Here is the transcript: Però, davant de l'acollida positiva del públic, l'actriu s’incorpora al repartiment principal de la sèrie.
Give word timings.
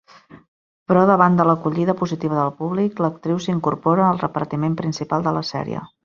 Però, 0.91 1.01
davant 1.09 1.35
de 1.41 1.45
l'acollida 1.49 1.95
positiva 1.99 2.39
del 2.39 2.49
públic, 2.61 2.97
l'actriu 3.05 3.39
s’incorpora 3.47 4.07
al 4.09 4.23
repartiment 4.25 4.79
principal 4.81 5.27
de 5.29 5.35
la 5.37 5.45
sèrie. 5.51 5.83